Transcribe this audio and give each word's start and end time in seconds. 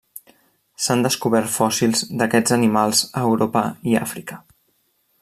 S'han 0.85 1.03
descobert 1.05 1.51
fòssils 1.57 2.01
d'aquests 2.21 2.57
animals 2.57 3.05
a 3.21 3.25
Europa 3.29 3.65
i 3.93 3.97
Àfrica. 4.05 4.41